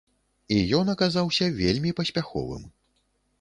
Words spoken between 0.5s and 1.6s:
І ён аказаўся